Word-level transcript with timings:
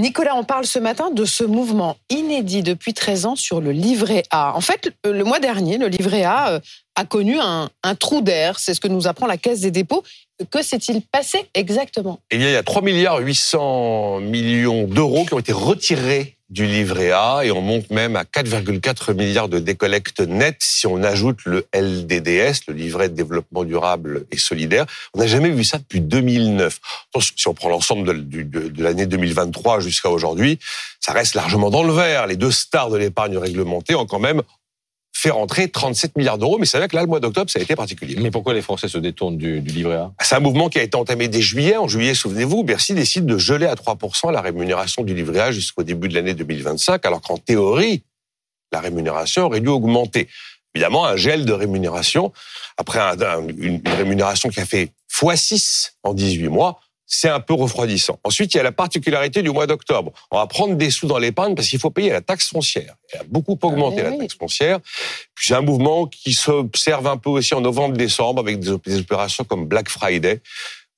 Nicolas, 0.00 0.34
on 0.34 0.44
parle 0.44 0.64
ce 0.64 0.78
matin 0.78 1.10
de 1.10 1.26
ce 1.26 1.44
mouvement 1.44 1.98
inédit 2.08 2.62
depuis 2.62 2.94
13 2.94 3.26
ans 3.26 3.36
sur 3.36 3.60
le 3.60 3.70
livret 3.70 4.22
A. 4.30 4.56
En 4.56 4.62
fait, 4.62 4.90
le 5.04 5.22
mois 5.24 5.40
dernier, 5.40 5.76
le 5.76 5.88
livret 5.88 6.24
A 6.24 6.52
euh, 6.52 6.60
a 6.94 7.04
connu 7.04 7.38
un, 7.38 7.68
trou 7.98 8.22
d'air. 8.22 8.58
C'est 8.58 8.72
ce 8.72 8.80
que 8.80 8.88
nous 8.88 9.06
apprend 9.06 9.26
la 9.26 9.36
Caisse 9.36 9.60
des 9.60 9.70
dépôts. 9.70 10.02
Que 10.50 10.62
s'est-il 10.62 11.02
passé 11.02 11.46
exactement? 11.52 12.18
Eh 12.30 12.36
il 12.36 12.42
y 12.42 12.56
a 12.56 12.62
3 12.62 12.80
milliards 12.80 13.18
800 13.18 14.20
millions 14.20 14.84
d'euros 14.84 15.26
qui 15.26 15.34
ont 15.34 15.38
été 15.38 15.52
retirés 15.52 16.38
du 16.48 16.66
livret 16.66 17.12
A 17.12 17.42
et 17.44 17.50
on 17.52 17.60
monte 17.60 17.90
même 17.90 18.16
à 18.16 18.24
4,4 18.24 19.14
milliards 19.14 19.48
de 19.48 19.58
décollecte 19.58 20.20
nette 20.20 20.56
si 20.60 20.86
on 20.86 21.02
ajoute 21.02 21.38
le 21.44 21.66
LDDS, 21.74 22.66
le 22.68 22.74
livret 22.74 23.08
de 23.08 23.14
développement 23.14 23.64
durable 23.64 24.24
et 24.30 24.38
solidaire. 24.38 24.86
On 25.14 25.20
n'a 25.20 25.26
jamais 25.26 25.50
vu 25.50 25.62
ça 25.62 25.78
depuis 25.78 26.00
2009. 26.00 26.80
Si 27.18 27.48
on 27.48 27.54
prend 27.54 27.68
l'ensemble 27.68 28.28
de, 28.28 28.42
de 28.42 28.82
l'année 28.82 29.06
2023 29.06 29.80
jusqu'à 29.80 30.10
aujourd'hui, 30.10 30.58
ça 31.00 31.12
reste 31.12 31.34
largement 31.34 31.70
dans 31.70 31.82
le 31.82 31.92
vert. 31.92 32.26
Les 32.26 32.36
deux 32.36 32.52
stars 32.52 32.90
de 32.90 32.96
l'épargne 32.96 33.36
réglementée 33.36 33.94
ont 33.94 34.06
quand 34.06 34.20
même 34.20 34.42
fait 35.12 35.30
rentrer 35.30 35.68
37 35.68 36.16
milliards 36.16 36.38
d'euros, 36.38 36.58
mais 36.58 36.66
c'est 36.66 36.78
vrai 36.78 36.88
que 36.88 36.96
là, 36.96 37.02
le 37.02 37.08
mois 37.08 37.20
d'octobre, 37.20 37.50
ça 37.50 37.58
a 37.58 37.62
été 37.62 37.76
particulier. 37.76 38.16
Mais 38.20 38.30
pourquoi 38.30 38.54
les 38.54 38.62
Français 38.62 38.88
se 38.88 38.96
détournent 38.96 39.36
du, 39.36 39.60
livret 39.60 39.96
A? 39.96 40.12
C'est 40.20 40.34
un 40.34 40.40
mouvement 40.40 40.68
qui 40.68 40.78
a 40.78 40.82
été 40.82 40.96
entamé 40.96 41.28
dès 41.28 41.42
juillet. 41.42 41.76
En 41.76 41.88
juillet, 41.88 42.14
souvenez-vous, 42.14 42.64
Bercy 42.64 42.94
décide 42.94 43.26
de 43.26 43.36
geler 43.36 43.66
à 43.66 43.74
3% 43.74 44.32
la 44.32 44.40
rémunération 44.40 45.02
du 45.02 45.14
livret 45.14 45.40
A 45.40 45.52
jusqu'au 45.52 45.82
début 45.82 46.08
de 46.08 46.14
l'année 46.14 46.34
2025, 46.34 47.04
alors 47.04 47.20
qu'en 47.20 47.36
théorie, 47.36 48.02
la 48.72 48.80
rémunération 48.80 49.46
aurait 49.46 49.60
dû 49.60 49.68
augmenter. 49.68 50.28
Évidemment, 50.74 51.04
un 51.04 51.16
gel 51.16 51.44
de 51.44 51.52
rémunération, 51.52 52.32
après 52.76 53.00
une 53.58 53.82
rémunération 53.84 54.48
qui 54.48 54.60
a 54.60 54.66
fait 54.66 54.92
x6 55.12 55.90
en 56.04 56.14
18 56.14 56.48
mois, 56.48 56.80
c'est 57.12 57.28
un 57.28 57.40
peu 57.40 57.54
refroidissant. 57.54 58.20
Ensuite, 58.22 58.54
il 58.54 58.58
y 58.58 58.60
a 58.60 58.62
la 58.62 58.70
particularité 58.70 59.42
du 59.42 59.50
mois 59.50 59.66
d'octobre. 59.66 60.12
On 60.30 60.38
va 60.38 60.46
prendre 60.46 60.76
des 60.76 60.90
sous 60.90 61.08
dans 61.08 61.18
l'épargne 61.18 61.56
parce 61.56 61.68
qu'il 61.68 61.80
faut 61.80 61.90
payer 61.90 62.10
la 62.10 62.20
taxe 62.20 62.48
foncière. 62.48 62.94
Elle 63.12 63.22
a 63.22 63.24
beaucoup 63.24 63.58
augmenté 63.62 64.02
ah, 64.02 64.10
la 64.10 64.16
taxe 64.16 64.36
foncière. 64.36 64.78
Puis 65.34 65.48
c'est 65.48 65.54
un 65.54 65.60
mouvement 65.60 66.06
qui 66.06 66.32
s'observe 66.32 67.08
un 67.08 67.16
peu 67.16 67.30
aussi 67.30 67.52
en 67.52 67.60
novembre-décembre 67.60 68.40
avec 68.40 68.60
des 68.60 68.98
opérations 69.00 69.42
comme 69.42 69.66
Black 69.66 69.88
Friday 69.88 70.40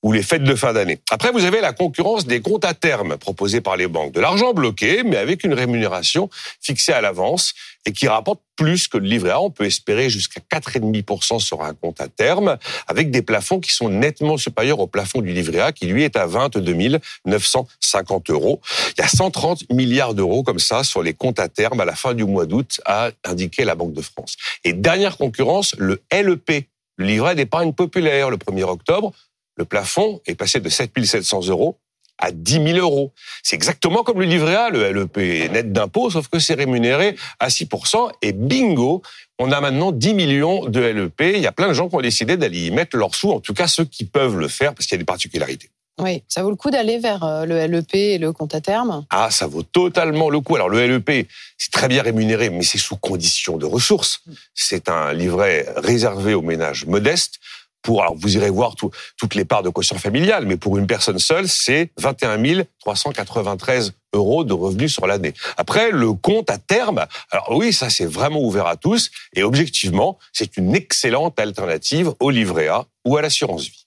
ou 0.03 0.11
les 0.11 0.21
fêtes 0.21 0.43
de 0.43 0.53
fin 0.53 0.73
d'année. 0.73 0.99
Après, 1.09 1.31
vous 1.31 1.45
avez 1.45 1.61
la 1.61 1.71
concurrence 1.71 2.27
des 2.27 2.41
comptes 2.41 2.65
à 2.65 2.73
terme 2.73 3.17
proposés 3.17 3.61
par 3.61 3.77
les 3.77 3.87
banques. 3.87 4.11
De 4.11 4.19
l'argent 4.19 4.53
bloqué, 4.53 5.03
mais 5.03 5.15
avec 5.15 5.45
une 5.45 5.53
rémunération 5.53 6.29
fixée 6.61 6.91
à 6.91 6.99
l'avance 6.99 7.53
et 7.85 7.93
qui 7.93 8.07
rapporte 8.07 8.41
plus 8.55 8.87
que 8.87 8.97
le 8.97 9.05
livret 9.05 9.31
A. 9.31 9.41
On 9.41 9.49
peut 9.49 9.65
espérer 9.65 10.09
jusqu'à 10.09 10.41
4,5% 10.51 11.39
sur 11.39 11.63
un 11.63 11.73
compte 11.73 12.01
à 12.01 12.07
terme, 12.07 12.57
avec 12.87 13.11
des 13.11 13.21
plafonds 13.21 13.59
qui 13.59 13.71
sont 13.71 13.89
nettement 13.89 14.37
supérieurs 14.37 14.79
au 14.79 14.87
plafond 14.87 15.21
du 15.21 15.31
livret 15.31 15.59
A, 15.59 15.71
qui 15.71 15.87
lui 15.87 16.03
est 16.03 16.17
à 16.17 16.25
22 16.25 16.99
950 17.25 18.29
euros. 18.29 18.61
Il 18.97 19.01
y 19.01 19.03
a 19.03 19.07
130 19.07 19.71
milliards 19.71 20.13
d'euros 20.13 20.43
comme 20.43 20.59
ça 20.59 20.83
sur 20.83 21.01
les 21.01 21.13
comptes 21.13 21.39
à 21.39 21.47
terme 21.47 21.79
à 21.79 21.85
la 21.85 21.95
fin 21.95 22.13
du 22.13 22.25
mois 22.25 22.45
d'août, 22.45 22.81
a 22.85 23.11
indiqué 23.23 23.63
la 23.63 23.75
Banque 23.75 23.93
de 23.93 24.01
France. 24.01 24.35
Et 24.63 24.73
dernière 24.73 25.17
concurrence, 25.17 25.75
le 25.77 26.01
LEP, 26.11 26.67
le 26.97 27.05
livret 27.05 27.35
d'épargne 27.35 27.73
populaire, 27.73 28.29
le 28.29 28.37
1er 28.37 28.63
octobre, 28.63 29.13
le 29.55 29.65
plafond 29.65 30.21
est 30.25 30.35
passé 30.35 30.59
de 30.59 30.69
7 30.69 30.91
700 31.03 31.47
euros 31.47 31.77
à 32.17 32.31
10 32.31 32.73
000 32.73 32.77
euros. 32.77 33.11
C'est 33.41 33.55
exactement 33.55 34.03
comme 34.03 34.19
le 34.19 34.25
livret 34.25 34.55
A, 34.55 34.69
le 34.69 34.91
LEP 34.91 35.51
net 35.51 35.71
d'impôts, 35.73 36.09
sauf 36.09 36.27
que 36.27 36.39
c'est 36.39 36.53
rémunéré 36.53 37.15
à 37.39 37.49
6% 37.49 38.11
et 38.21 38.31
bingo, 38.31 39.01
on 39.39 39.51
a 39.51 39.59
maintenant 39.59 39.91
10 39.91 40.13
millions 40.13 40.65
de 40.65 40.79
LEP. 40.79 41.21
Il 41.35 41.41
y 41.41 41.47
a 41.47 41.51
plein 41.51 41.67
de 41.67 41.73
gens 41.73 41.89
qui 41.89 41.95
ont 41.95 42.01
décidé 42.01 42.37
d'aller 42.37 42.67
y 42.67 42.71
mettre 42.71 42.95
leurs 42.97 43.15
sous, 43.15 43.31
en 43.31 43.39
tout 43.39 43.53
cas 43.53 43.67
ceux 43.67 43.85
qui 43.85 44.05
peuvent 44.05 44.37
le 44.37 44.47
faire, 44.47 44.73
parce 44.73 44.85
qu'il 44.85 44.95
y 44.95 44.99
a 44.99 44.99
des 44.99 45.05
particularités. 45.05 45.69
Oui, 45.99 46.23
ça 46.27 46.41
vaut 46.41 46.49
le 46.49 46.55
coup 46.55 46.71
d'aller 46.71 46.97
vers 46.97 47.23
euh, 47.23 47.45
le 47.45 47.67
LEP 47.67 47.93
et 47.93 48.17
le 48.17 48.31
compte 48.31 48.55
à 48.55 48.61
terme? 48.61 49.05
Ah, 49.11 49.29
ça 49.29 49.45
vaut 49.45 49.61
totalement 49.61 50.31
le 50.31 50.39
coup. 50.39 50.55
Alors 50.55 50.69
le 50.69 50.87
LEP, 50.87 51.27
c'est 51.57 51.71
très 51.71 51.87
bien 51.87 52.01
rémunéré, 52.01 52.49
mais 52.49 52.63
c'est 52.63 52.79
sous 52.79 52.95
condition 52.95 53.57
de 53.57 53.65
ressources. 53.65 54.21
C'est 54.55 54.89
un 54.89 55.13
livret 55.13 55.67
réservé 55.75 56.33
aux 56.33 56.41
ménages 56.41 56.85
modestes 56.85 57.39
pour, 57.83 58.01
alors 58.01 58.15
vous 58.15 58.35
irez 58.35 58.49
voir 58.49 58.75
toutes 58.75 59.35
les 59.35 59.45
parts 59.45 59.61
de 59.61 59.69
quotient 59.69 59.97
familial, 59.97 60.45
mais 60.45 60.57
pour 60.57 60.77
une 60.77 60.87
personne 60.87 61.19
seule, 61.19 61.47
c'est 61.47 61.91
21 61.99 62.63
393 62.79 63.93
euros 64.13 64.43
de 64.43 64.53
revenus 64.53 64.93
sur 64.93 65.05
l'année. 65.05 65.33
Après, 65.57 65.91
le 65.91 66.13
compte 66.13 66.49
à 66.49 66.57
terme, 66.57 67.05
alors 67.31 67.51
oui, 67.51 67.73
ça 67.73 67.89
c'est 67.89 68.05
vraiment 68.05 68.41
ouvert 68.41 68.67
à 68.67 68.77
tous, 68.77 69.11
et 69.33 69.43
objectivement, 69.43 70.17
c'est 70.31 70.57
une 70.57 70.75
excellente 70.75 71.39
alternative 71.39 72.13
au 72.19 72.29
livret 72.29 72.67
A 72.67 72.85
ou 73.05 73.17
à 73.17 73.21
l'assurance 73.21 73.67
vie. 73.67 73.85